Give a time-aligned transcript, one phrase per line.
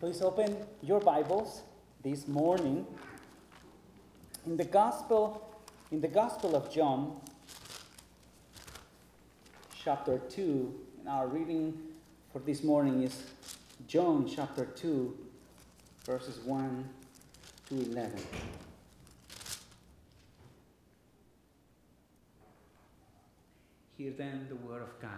[0.00, 1.60] Please open your Bibles
[2.02, 2.86] this morning
[4.46, 5.46] in the Gospel
[5.92, 7.20] in the Gospel of John
[9.84, 11.78] chapter 2 and our reading
[12.32, 13.24] for this morning is
[13.86, 15.18] John chapter 2
[16.06, 16.88] verses 1
[17.68, 18.18] to 11.
[23.98, 25.10] Hear then the word of God.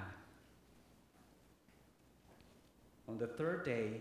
[3.09, 4.01] On the third day,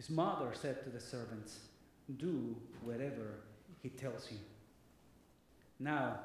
[0.00, 1.58] His mother said to the servants,
[2.16, 3.40] Do whatever
[3.82, 4.38] he tells you.
[5.78, 6.20] Now,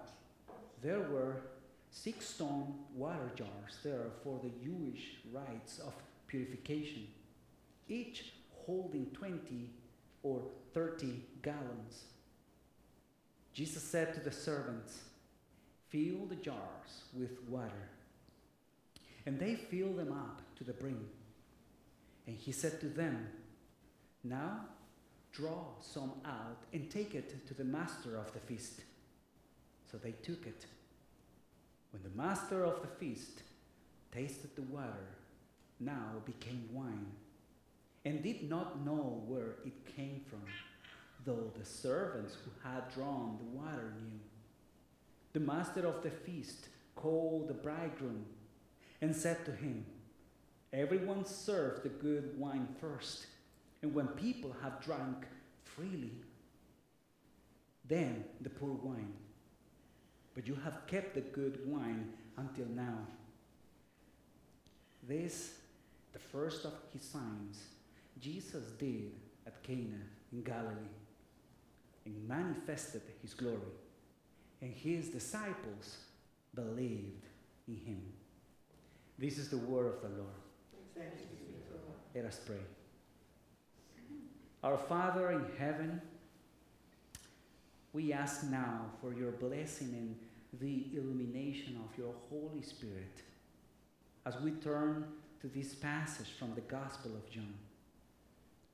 [0.82, 1.42] there were
[1.92, 5.92] six stone water jars there for the Jewish rites of
[6.26, 7.06] purification,
[7.90, 8.32] each
[8.66, 9.70] holding 20
[10.24, 10.42] or
[10.74, 12.06] 30 gallons.
[13.52, 15.02] Jesus said to the servants,
[15.90, 17.90] Fill the jars with water.
[19.26, 21.10] And they filled them up to the brim.
[22.26, 23.28] And he said to them,
[24.26, 24.62] now
[25.32, 28.82] draw some out and take it to the master of the feast.
[29.92, 30.66] So they took it.
[31.92, 33.44] When the master of the feast
[34.12, 35.08] tasted the water,
[35.80, 37.08] now became wine,
[38.06, 40.44] and did not know where it came from,
[41.26, 44.20] though the servants who had drawn the water knew.
[45.34, 48.26] The master of the feast called the bridegroom
[49.02, 49.86] and said to him,
[50.72, 53.28] Everyone serves the good wine first
[53.86, 55.28] and when people have drunk
[55.64, 56.10] freely,
[57.88, 59.14] then the poor wine.
[60.34, 62.98] But you have kept the good wine until now.
[65.08, 65.60] This,
[66.14, 67.60] the first of his signs,
[68.20, 69.12] Jesus did
[69.46, 70.02] at Cana
[70.34, 70.96] in Galilee
[72.06, 73.76] and manifested his glory.
[74.64, 75.98] And his disciples
[76.56, 77.28] believed
[77.68, 78.02] in him.
[79.20, 80.42] This is the word of the Lord.
[82.16, 82.56] Let us pray.
[84.66, 86.02] Our Father in heaven,
[87.94, 90.16] we ask now for your blessing and
[90.60, 93.22] the illumination of your Holy Spirit
[94.26, 95.06] as we turn
[95.42, 97.54] to this passage from the Gospel of John.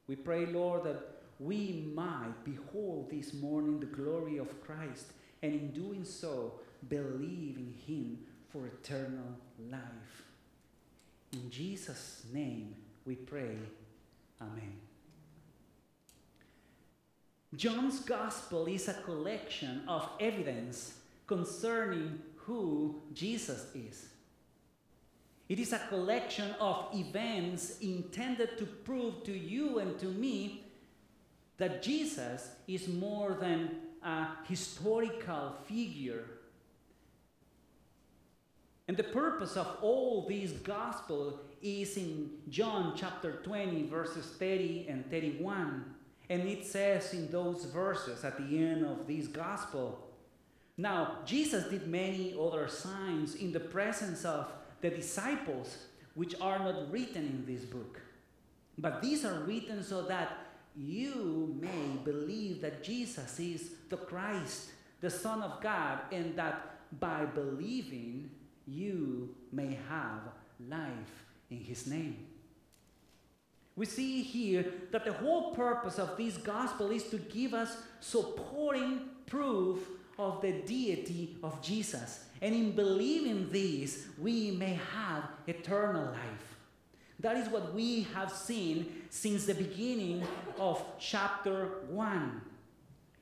[0.07, 5.07] We pray, Lord, that we might behold this morning the glory of Christ
[5.43, 6.53] and in doing so
[6.87, 8.17] believe in him
[8.49, 9.35] for eternal
[9.69, 10.23] life.
[11.33, 12.75] In Jesus' name
[13.05, 13.57] we pray.
[14.41, 14.90] Amen.
[17.55, 20.93] John's gospel is a collection of evidence
[21.27, 24.07] concerning who Jesus is.
[25.49, 30.63] It is a collection of events intended to prove to you and to me
[31.57, 36.23] that Jesus is more than a historical figure.
[38.87, 45.09] And the purpose of all these gospel is in John chapter 20 verses 30 and
[45.11, 45.83] 31
[46.31, 50.07] and it says in those verses at the end of this gospel
[50.77, 55.77] now, Jesus did many other signs in the presence of the disciples,
[56.15, 58.01] which are not written in this book.
[58.79, 60.37] But these are written so that
[60.75, 64.71] you may believe that Jesus is the Christ,
[65.01, 68.31] the Son of God, and that by believing
[68.65, 70.21] you may have
[70.67, 72.25] life in His name.
[73.81, 79.09] We see here that the whole purpose of this gospel is to give us supporting
[79.25, 79.79] proof
[80.19, 82.25] of the deity of Jesus.
[82.43, 86.57] And in believing this, we may have eternal life.
[87.21, 90.27] That is what we have seen since the beginning
[90.59, 92.41] of chapter 1.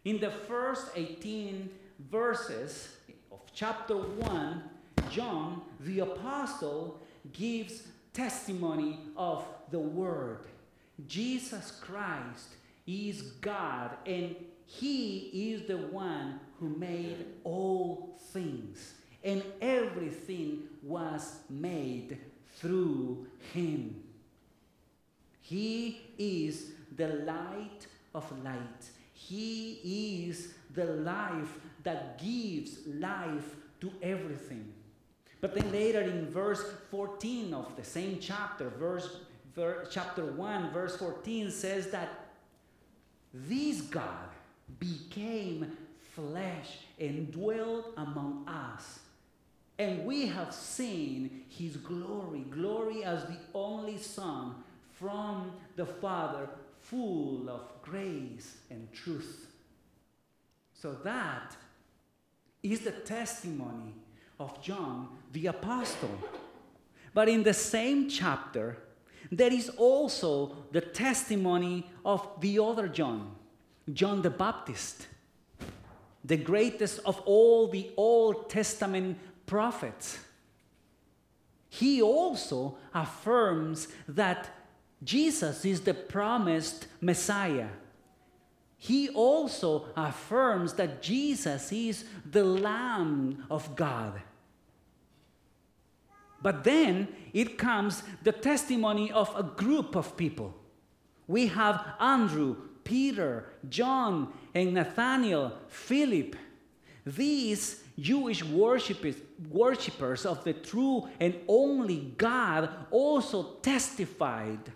[0.04, 1.70] In the first 18
[2.12, 2.98] verses
[3.32, 4.64] of chapter 1,
[5.10, 7.00] John the apostle
[7.32, 7.84] gives
[8.14, 10.46] testimony of the Word.
[11.08, 14.36] Jesus Christ is God, and
[14.66, 22.18] He is the one who made all things, and everything was made
[22.58, 24.04] through Him.
[25.42, 28.90] He is the light of light.
[29.14, 34.74] He is the life that gives life to everything.
[35.42, 39.18] But then later in verse 14 of the same chapter, verse,
[39.56, 42.28] verse chapter 1, verse 14 says that
[43.34, 44.30] this God
[44.80, 45.78] became
[46.14, 49.00] flesh and dwelt among us.
[49.78, 54.56] And we have seen his glory, glory as the only Son
[55.00, 56.50] from the Father,
[56.82, 59.48] full of grace and truth.
[60.74, 61.56] So that
[62.62, 63.94] is the testimony
[64.40, 66.18] of John the Apostle.
[67.14, 68.78] But in the same chapter,
[69.32, 73.36] there is also the testimony of the other John,
[73.92, 75.08] John the Baptist,
[76.24, 80.20] the greatest of all the Old Testament prophets.
[81.70, 84.50] He also affirms that
[85.04, 87.70] Jesus is the promised Messiah.
[88.78, 94.22] He also affirms that Jesus is the Lamb of God.
[96.42, 100.56] But then it comes the testimony of a group of people.
[101.28, 106.36] We have Andrew, Peter, John, and Nathanael, Philip.
[107.06, 114.72] These Jewish worshippers, of the true and only God also testified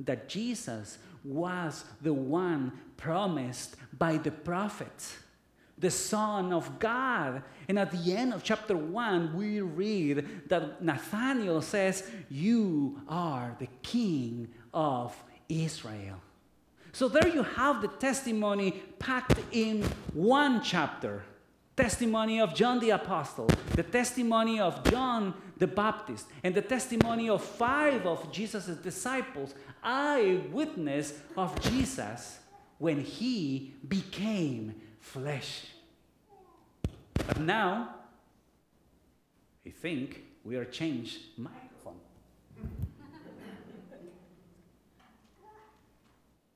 [0.00, 5.16] that Jesus was the one promised by the prophets
[5.78, 7.42] the Son of God.
[7.68, 13.68] And at the end of chapter 1, we read that Nathanael says, You are the
[13.82, 15.16] King of
[15.48, 16.20] Israel.
[16.92, 19.82] So there you have the testimony packed in
[20.12, 21.24] one chapter
[21.76, 27.42] testimony of John the Apostle, the testimony of John the Baptist, and the testimony of
[27.42, 32.38] five of Jesus' disciples, eyewitness of Jesus
[32.78, 34.74] when he became
[35.04, 35.66] flesh.
[37.14, 37.94] But now,
[39.66, 42.00] I think we are changed microphone.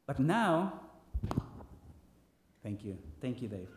[0.06, 0.81] but now,
[2.62, 3.69] thank you, thank you, Dave.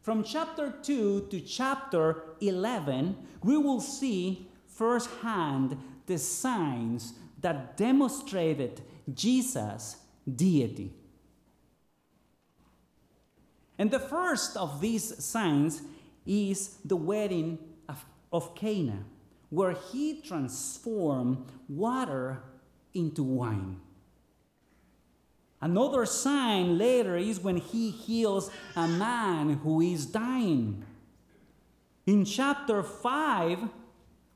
[0.00, 5.76] From chapter 2 to chapter 11, we will see firsthand
[6.06, 8.80] the signs that demonstrated
[9.12, 9.96] Jesus'
[10.36, 10.94] deity.
[13.80, 15.80] And the first of these signs
[16.26, 19.04] is the wedding of, of Cana,
[19.48, 22.42] where he transformed water
[22.92, 23.80] into wine.
[25.62, 30.84] Another sign later is when he heals a man who is dying.
[32.04, 33.60] In chapter 5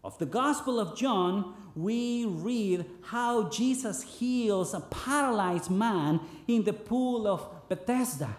[0.03, 6.73] of the Gospel of John, we read how Jesus heals a paralyzed man in the
[6.73, 8.37] pool of Bethesda.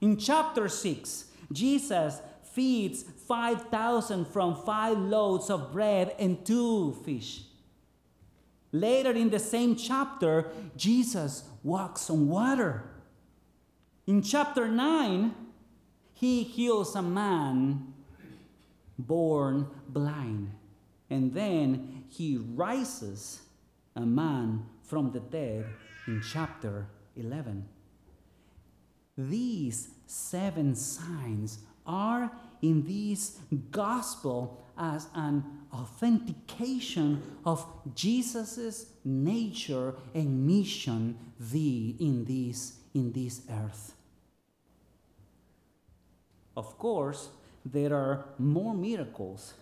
[0.00, 7.42] In chapter 6, Jesus feeds 5,000 from five loaves of bread and two fish.
[8.72, 12.84] Later in the same chapter, Jesus walks on water.
[14.06, 15.34] In chapter 9,
[16.14, 17.94] he heals a man
[18.98, 20.50] born blind.
[21.10, 23.42] And then he rises
[23.94, 25.66] a man from the dead
[26.06, 27.66] in chapter 11.
[29.16, 32.30] These seven signs are
[32.62, 33.38] in this
[33.70, 43.94] gospel as an authentication of Jesus' nature and mission thee in, this, in this earth.
[46.56, 47.28] Of course,
[47.64, 49.54] there are more miracles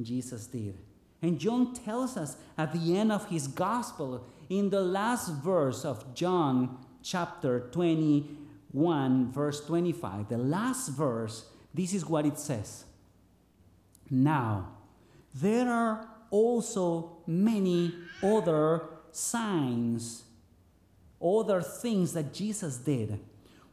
[0.00, 0.76] Jesus did.
[1.22, 6.14] And John tells us at the end of his gospel, in the last verse of
[6.14, 8.38] John chapter 20,
[8.72, 12.84] 1, verse 25, the last verse, this is what it says.
[14.10, 14.72] Now,
[15.34, 20.24] there are also many other signs,
[21.22, 23.20] other things that Jesus did.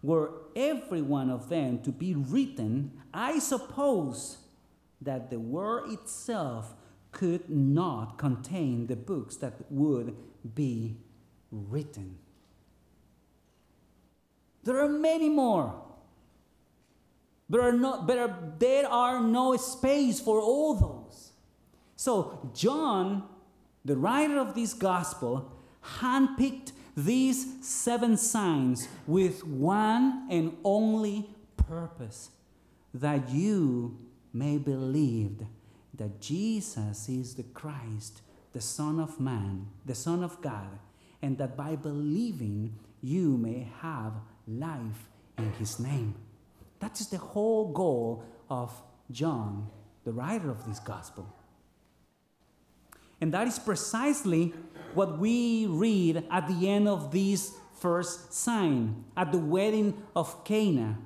[0.04, 4.38] Were every one of them to be written, I suppose
[5.01, 6.75] that the word itself
[7.12, 10.16] could not contain the books that would
[10.54, 10.98] be
[11.51, 12.18] written.
[14.68, 15.82] There are many more.
[17.50, 21.32] There are no, there are, there are no space for all those.
[21.96, 23.24] So, John,
[23.86, 25.54] the writer of this gospel,
[26.02, 32.32] handpicked these seven signs with one and only purpose
[32.94, 33.98] that you
[34.34, 35.46] may believe
[35.94, 38.22] that Jesus is the Christ,
[38.52, 40.78] the Son of Man, the Son of God,
[41.22, 44.12] and that by believing you may have
[44.48, 46.16] life in his name.
[46.80, 48.72] That is the whole goal of
[49.12, 49.70] John,
[50.04, 51.34] the writer of this gospel.
[53.20, 54.54] And that is precisely
[54.94, 60.98] what we read at the end of this first sign at the wedding of Cana.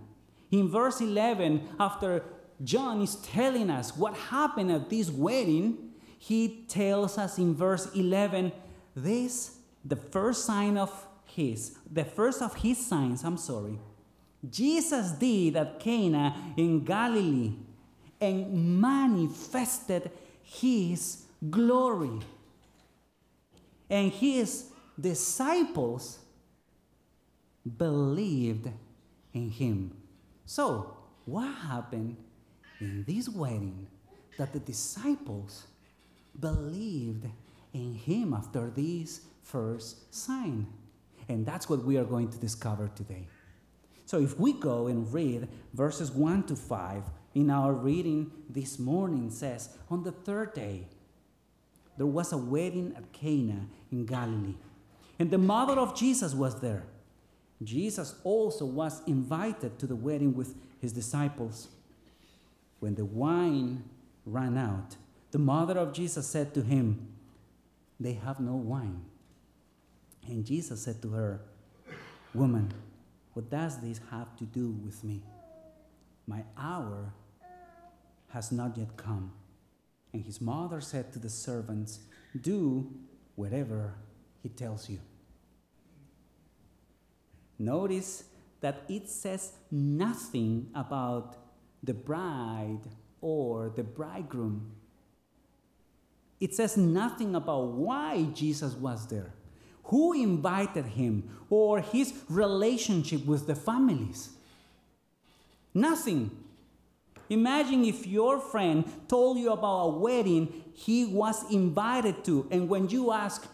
[0.52, 2.24] In verse 11, after
[2.64, 8.52] John is telling us what happened at this wedding, he tells us in verse 11
[8.96, 13.80] this, the first sign of his, the first of his signs, I'm sorry,
[14.50, 17.54] Jesus did at Cana in Galilee
[18.20, 20.12] and manifested
[20.44, 22.20] his glory.
[23.90, 24.66] And his
[25.00, 26.20] disciples
[27.78, 28.70] believed
[29.34, 29.96] in him.
[30.46, 32.18] So, what happened
[32.80, 33.88] in this wedding
[34.38, 35.68] that the disciples
[36.40, 37.28] believed
[37.74, 40.68] in him after this first sign?
[41.32, 43.28] And that's what we are going to discover today.
[44.06, 49.30] So, if we go and read verses 1 to 5, in our reading this morning
[49.30, 50.88] says, On the third day,
[51.98, 54.56] there was a wedding at Cana in Galilee,
[55.18, 56.84] and the mother of Jesus was there.
[57.64, 61.70] Jesus also was invited to the wedding with his disciples.
[62.82, 63.84] When the wine
[64.26, 64.98] ran out,
[65.30, 67.08] the mother of Jesus said to him,
[68.00, 69.06] They have no wine.
[70.28, 71.42] And Jesus said to her,
[72.34, 72.72] Woman,
[73.34, 75.22] what does this have to do with me?
[76.28, 77.14] My hour
[78.30, 79.32] has not yet come.
[80.14, 82.00] And his mother said to the servants,
[82.40, 82.92] Do
[83.36, 83.96] whatever
[84.42, 85.00] he tells you.
[87.58, 88.24] Notice
[88.62, 91.38] that it says nothing about
[91.84, 92.82] the bride
[93.22, 94.72] or the bridegroom.
[96.40, 99.34] It says nothing about why Jesus was there,
[99.92, 104.30] who invited him, or his relationship with the families.
[105.74, 106.32] Nothing.
[107.30, 112.88] Imagine if your friend told you about a wedding he was invited to, and when
[112.88, 113.46] you ask,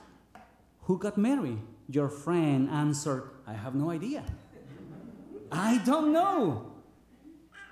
[0.84, 1.58] Who got married?
[1.90, 4.24] Your friend answered, I have no idea.
[5.52, 6.72] I don't know.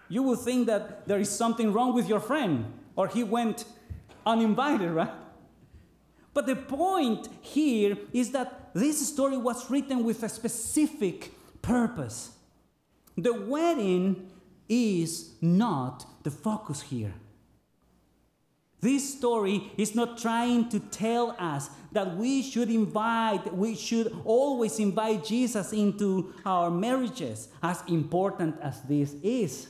[0.09, 3.65] You would think that there is something wrong with your friend, or he went
[4.25, 5.11] uninvited, right?
[6.35, 12.31] But the point here is that this story was written with a specific purpose.
[13.17, 14.29] The wedding
[14.67, 17.13] is not the focus here.
[18.81, 24.77] This story is not trying to tell us that we should invite, we should always
[24.77, 29.69] invite Jesus into our marriages, as important as this is.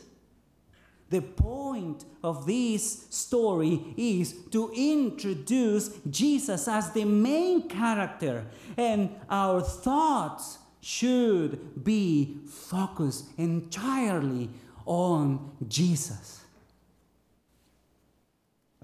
[1.09, 8.45] The point of this story is to introduce Jesus as the main character,
[8.75, 14.49] and our thoughts should be focused entirely
[14.85, 16.43] on Jesus.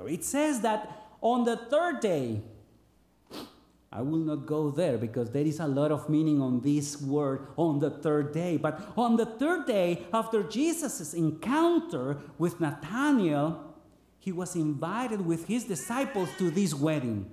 [0.08, 2.42] It says that on the third day,
[3.94, 7.48] I will not go there because there is a lot of meaning on this word
[7.58, 8.56] on the third day.
[8.56, 13.76] But on the third day, after Jesus' encounter with Nathanael,
[14.18, 17.30] he was invited with his disciples to this wedding.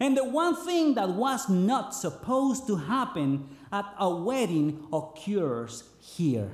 [0.00, 6.50] And the one thing that was not supposed to happen at a wedding occurs here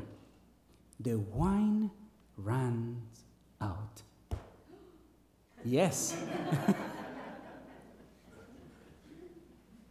[0.98, 1.90] the wine
[2.36, 3.24] runs
[3.60, 4.02] out.
[5.64, 6.16] Yes.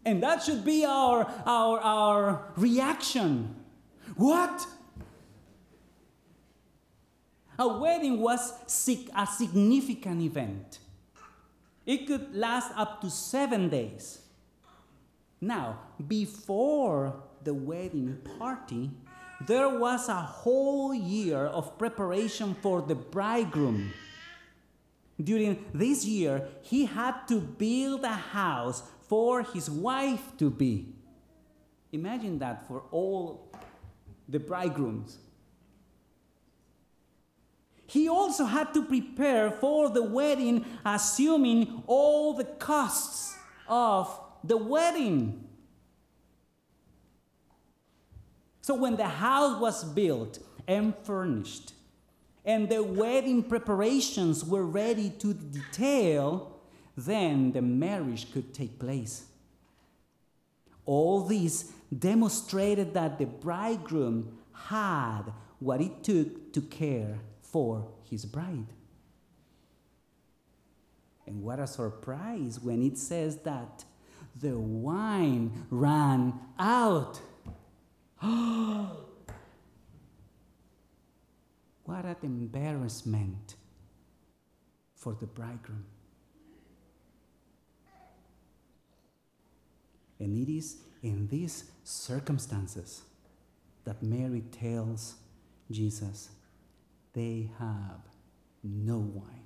[0.06, 3.56] and that should be our, our, our reaction.
[4.16, 4.66] What?
[7.60, 8.54] A wedding was
[9.16, 10.80] a significant event.
[11.86, 14.22] It could last up to seven days.
[15.40, 18.92] Now, before the wedding party,
[19.48, 23.92] there was a whole year of preparation for the bridegroom.
[25.22, 30.86] During this year, he had to build a house for his wife to be.
[31.92, 33.52] Imagine that for all
[34.30, 35.18] the bridegrooms.
[37.88, 43.36] He also had to prepare for the wedding, assuming all the costs
[43.68, 45.46] of the wedding.
[48.62, 50.40] So when the house was built
[50.70, 51.74] and furnished,
[52.46, 56.61] and the wedding preparations were ready to detail,
[56.98, 59.26] then the marriage could take place.
[60.86, 65.24] All this demonstrated that the bridegroom had
[65.60, 68.68] what it took to care for his bride.
[71.28, 73.86] And what a surprise when it says that
[74.40, 77.22] the wine ran out.
[78.22, 78.96] what
[82.06, 83.56] an embarrassment
[84.96, 85.86] for the bridegroom.
[90.22, 93.02] And it is in these circumstances
[93.86, 95.16] that Mary tells
[95.72, 96.30] Jesus,
[97.14, 98.02] they have
[98.64, 99.40] no wine.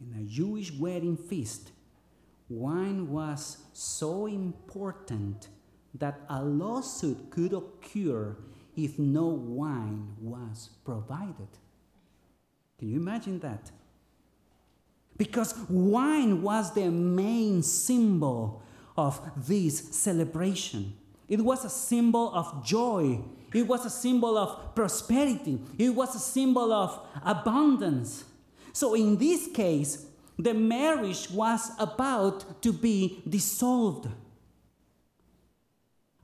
[0.00, 1.70] In a Jewish wedding feast,
[2.48, 5.48] wine was so important
[5.94, 8.38] that a lawsuit could occur
[8.74, 11.48] if no wine was provided.
[12.78, 13.70] Can you imagine that?
[15.16, 18.62] Because wine was the main symbol
[18.96, 20.94] of this celebration.
[21.28, 23.20] It was a symbol of joy.
[23.52, 25.60] It was a symbol of prosperity.
[25.78, 28.24] It was a symbol of abundance.
[28.72, 30.06] So, in this case,
[30.38, 34.08] the marriage was about to be dissolved.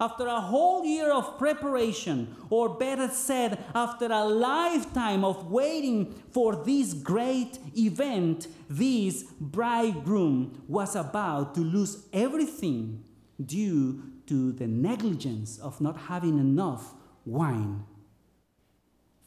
[0.03, 6.57] After a whole year of preparation, or better said, after a lifetime of waiting for
[6.57, 13.05] this great event, this bridegroom was about to lose everything
[13.47, 16.95] due to the negligence of not having enough
[17.25, 17.85] wine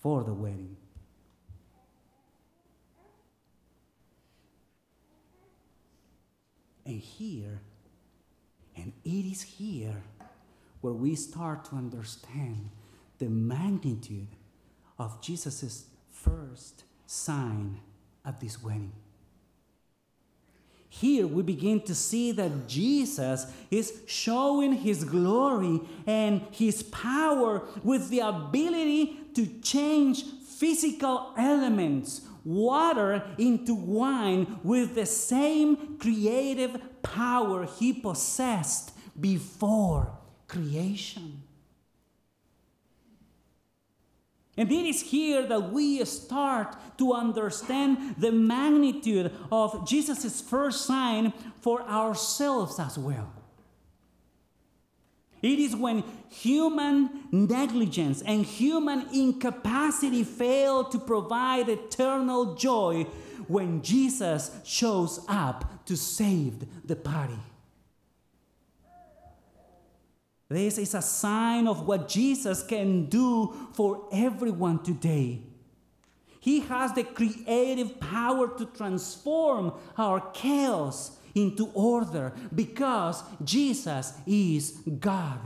[0.01, 0.75] for the wedding.
[6.85, 7.61] And here,
[8.75, 10.03] and it is here
[10.85, 12.69] where we start to understand
[13.17, 14.27] the magnitude
[14.99, 17.79] of Jesus' first sign
[18.23, 18.91] at this wedding.
[20.87, 28.09] Here we begin to see that Jesus is showing his glory and his power with
[28.09, 37.91] the ability to change physical elements, water into wine, with the same creative power he
[37.91, 40.13] possessed before
[40.47, 41.43] creation.
[44.57, 51.33] And it is here that we start to understand the magnitude of Jesus' first sign
[51.61, 53.33] for ourselves as well.
[55.41, 63.03] It is when human negligence and human incapacity fail to provide eternal joy
[63.47, 67.37] when Jesus shows up to save the party.
[70.47, 75.41] This is a sign of what Jesus can do for everyone today.
[76.39, 85.39] He has the creative power to transform our chaos into order because Jesus is God.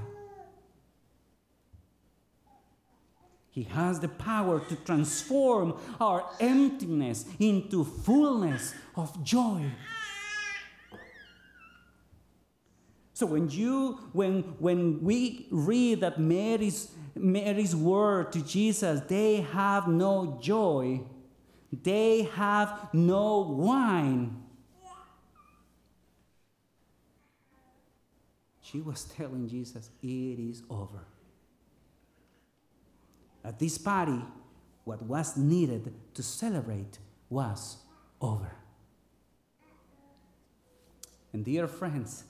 [3.51, 9.71] He has the power to transform our emptiness into fullness of joy.
[13.19, 19.89] So when you when when we read that Mary's Mary's word to Jesus, they have
[19.89, 21.01] no joy,
[21.83, 24.41] they have no wine.
[28.61, 31.03] She was telling Jesus, it is over.
[33.43, 34.23] At this party,
[34.85, 37.79] what was needed to celebrate was
[38.21, 38.53] over.
[41.33, 42.23] And dear friends,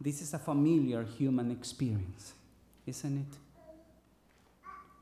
[0.00, 2.34] this is a familiar human experience,
[2.86, 3.38] isn't it?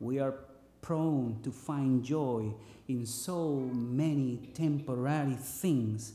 [0.01, 0.35] We are
[0.81, 2.53] prone to find joy
[2.89, 6.13] in so many temporary things,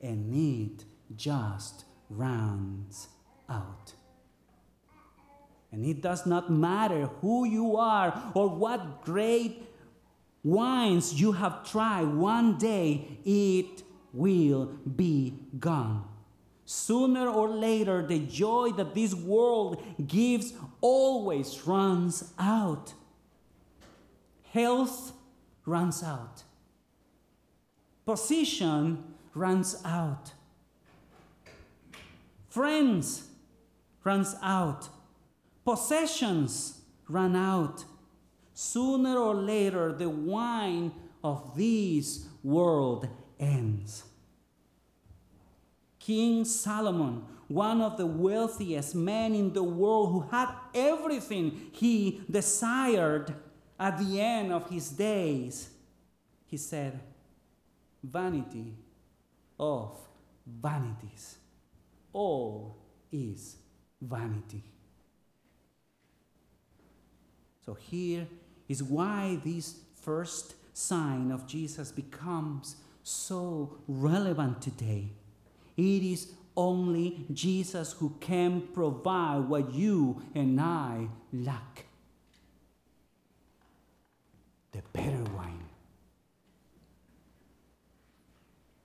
[0.00, 0.84] and it
[1.16, 3.08] just runs
[3.48, 3.92] out.
[5.72, 9.68] And it does not matter who you are or what great
[10.44, 13.82] wines you have tried, one day it
[14.12, 16.04] will be gone.
[16.66, 22.94] Sooner or later, the joy that this world gives always runs out.
[24.50, 25.12] Health
[25.66, 26.44] runs out.
[28.06, 29.02] Position
[29.34, 30.32] runs out.
[32.48, 33.28] Friends
[34.04, 34.88] runs out.
[35.64, 37.84] Possessions run out.
[38.54, 43.08] Sooner or later, the wine of this world
[43.40, 44.04] ends.
[46.04, 53.34] King Solomon, one of the wealthiest men in the world who had everything he desired
[53.80, 55.70] at the end of his days,
[56.46, 57.00] he said,
[58.02, 58.74] Vanity
[59.58, 59.96] of
[60.46, 61.38] vanities.
[62.12, 62.76] All
[63.10, 63.56] is
[64.02, 64.62] vanity.
[67.64, 68.28] So here
[68.68, 75.12] is why this first sign of Jesus becomes so relevant today.
[75.76, 81.86] It is only Jesus who can provide what you and I lack
[84.72, 85.64] the better wine.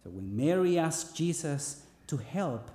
[0.04, 2.72] So when Mary asked Jesus to help.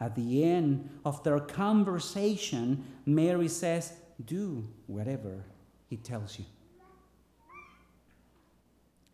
[0.00, 3.92] At the end of their conversation, Mary says,
[4.24, 5.44] Do whatever
[5.90, 6.46] he tells you.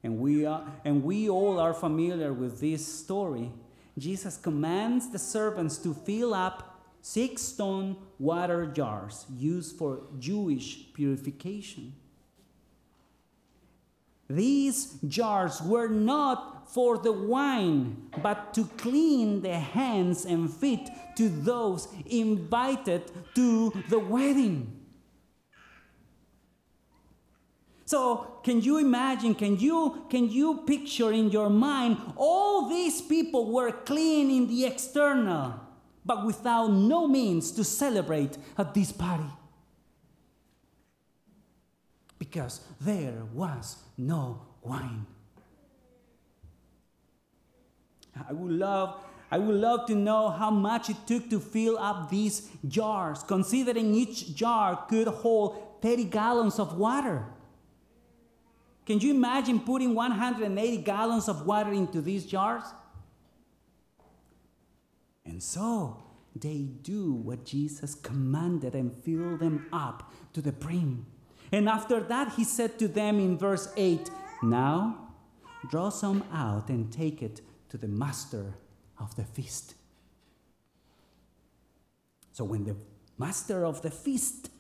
[0.05, 3.51] And we, are, and we all are familiar with this story.
[3.99, 11.95] Jesus commands the servants to fill up six stone water jars used for Jewish purification.
[14.29, 21.29] These jars were not for the wine, but to clean the hands and feet to
[21.29, 24.76] those invited to the wedding.
[27.87, 33.53] So, can you imagine, can you, can you picture in your mind all these people
[33.53, 35.55] were clean in the external,
[36.05, 39.31] but without no means to celebrate at this party?
[42.19, 45.07] Because there was no wine.
[48.29, 52.11] I would love I would love to know how much it took to fill up
[52.11, 57.27] these jars, considering each jar could hold 30 gallons of water.
[58.87, 62.63] Can you imagine putting 180 gallons of water into these jars?
[65.25, 66.05] And so
[66.37, 71.07] they do what Jesus commanded and fill them up to the brim.
[71.51, 74.09] And after that, he said to them in verse 8
[74.43, 75.09] Now
[75.69, 78.55] draw some out and take it to the master
[79.01, 79.75] of the feast.
[82.33, 82.77] So when the
[83.19, 84.51] master of the feast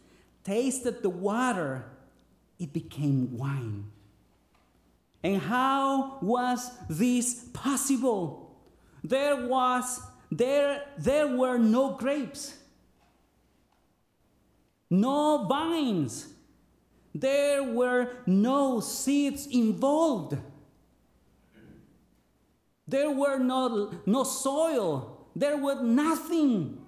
[0.43, 1.85] tasted the water,
[2.59, 3.93] it became wine.
[5.27, 8.57] And how was this possible?
[9.03, 12.57] There was there there were no grapes.
[14.89, 16.29] No vines.
[17.12, 20.39] There were no seeds involved.
[22.87, 25.27] There were no, no soil.
[25.35, 26.86] There was nothing.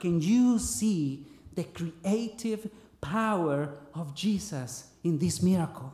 [0.00, 5.92] Can you see the creative power of Jesus in this miracle?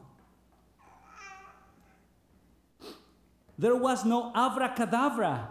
[3.59, 5.49] There was no abracadabra.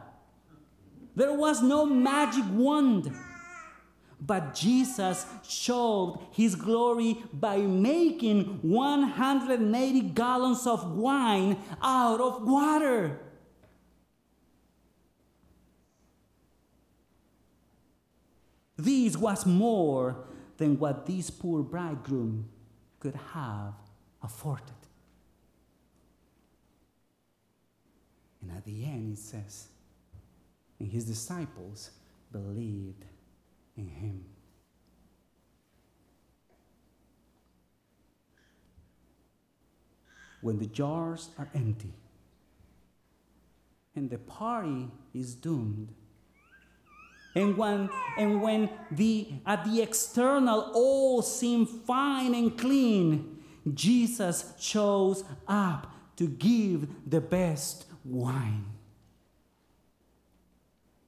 [1.16, 3.14] There was no magic wand.
[4.26, 13.20] But Jesus showed his glory by making 180 gallons of wine out of water.
[18.76, 20.26] This was more
[20.58, 22.50] than what this poor bridegroom
[23.00, 23.74] could have
[24.22, 24.72] afforded.
[28.42, 29.68] And at the end, it says,
[30.80, 31.92] and his disciples
[32.32, 33.06] believed
[33.78, 34.26] in him.
[40.42, 41.94] When the jars are empty
[43.96, 45.94] and the party is doomed,
[47.36, 53.44] and when, and when the, at the external all seem fine and clean,
[53.74, 58.66] Jesus shows up to give the best wine.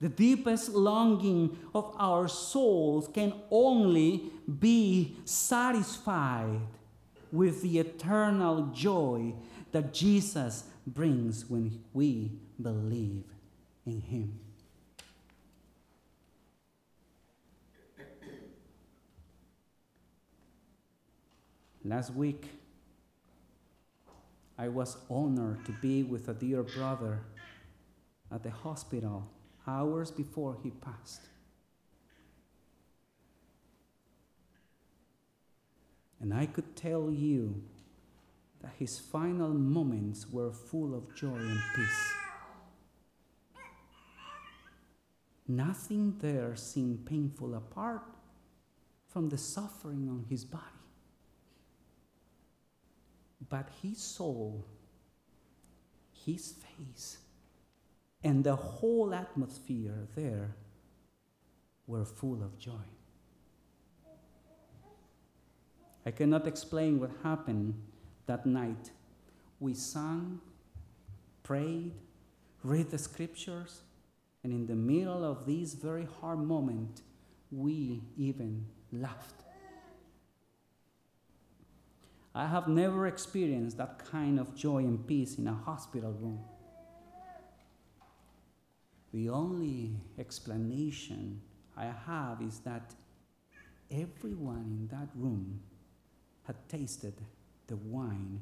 [0.01, 6.59] The deepest longing of our souls can only be satisfied
[7.31, 9.33] with the eternal joy
[9.71, 13.23] that Jesus brings when we believe
[13.85, 14.44] in Him.
[21.87, 22.49] Last week,
[24.57, 27.19] I was honored to be with a dear brother
[28.31, 29.29] at the hospital
[29.67, 31.21] hours before he passed.
[36.19, 37.61] And I could tell you
[38.63, 42.13] that his final moments were full of joy and peace.
[45.47, 48.01] Nothing there seemed painful apart
[49.07, 50.74] from the suffering on his body.
[53.49, 54.65] But his soul,
[56.25, 57.17] his face,
[58.23, 60.55] and the whole atmosphere there
[61.87, 62.87] were full of joy.
[66.05, 67.73] I cannot explain what happened
[68.25, 68.91] that night.
[69.59, 70.39] We sang,
[71.43, 71.93] prayed,
[72.63, 73.81] read the scriptures,
[74.43, 77.01] and in the middle of this very hard moment,
[77.51, 79.44] we even laughed.
[82.35, 86.39] I have never experienced that kind of joy and peace in a hospital room.
[89.13, 91.41] The only explanation
[91.77, 92.93] I have is that
[93.89, 95.61] everyone in that room
[96.43, 97.13] had tasted
[97.67, 98.41] the wine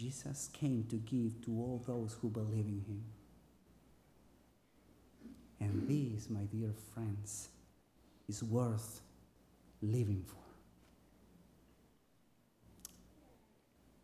[0.00, 3.04] Jesus came to give to all those who believe in him.
[5.60, 7.50] And this, my dear friends,
[8.26, 9.02] is worth
[9.82, 10.36] living for.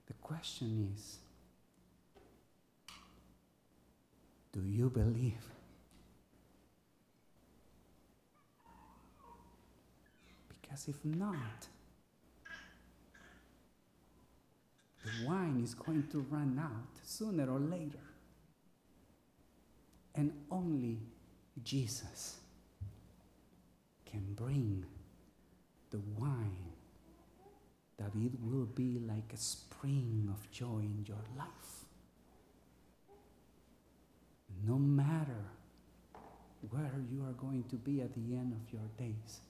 [0.07, 1.19] The question is
[4.53, 5.45] do you believe?
[10.49, 11.69] Because if not,
[15.05, 18.07] the wine is going to run out sooner or later.
[20.17, 20.99] And only
[21.63, 22.39] Jesus
[24.07, 24.85] can bring
[25.91, 26.76] the wine
[27.99, 31.85] that it will be like a spring of joy in your life.
[34.67, 35.45] No matter
[36.71, 39.41] where you are going to be at the end of your days,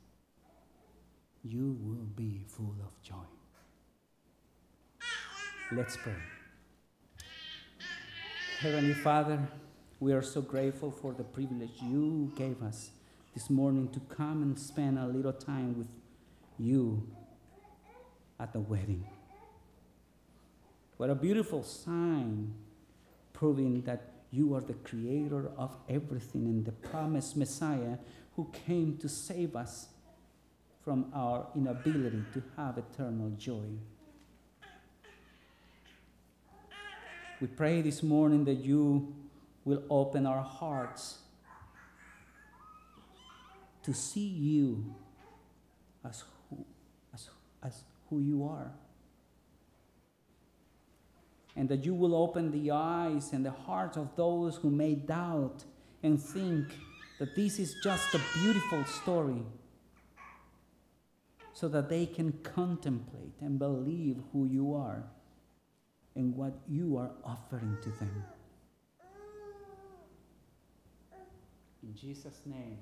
[1.43, 3.27] you will be full of joy.
[5.73, 6.15] Let's pray.
[8.61, 9.41] Heavenly Father,
[9.99, 12.91] we are so grateful for the privilege you gave us
[13.35, 15.89] this morning to come and spend a little time with
[16.59, 17.07] you
[18.39, 19.07] at the wedding.
[20.97, 22.55] What a beautiful sign
[23.33, 27.99] proving that you are the creator of everything and the promised Messiah
[28.35, 29.89] who came to save us
[30.85, 33.67] from our inability to have eternal joy.
[37.41, 39.15] We pray this morning that you
[39.65, 41.19] will open our hearts
[43.83, 44.95] to see you
[46.05, 46.65] as who,
[47.13, 47.29] as,
[47.63, 48.73] as who you are.
[51.55, 55.65] And that you will open the eyes and the hearts of those who may doubt
[56.03, 56.67] and think
[57.19, 59.43] that this is just a beautiful story,
[61.55, 65.05] so that they can contemplate and believe who you are
[66.15, 68.25] and what you are offering to them.
[71.83, 72.77] In Jesus' name.